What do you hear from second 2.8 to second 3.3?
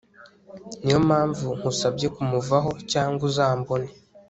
cyangwa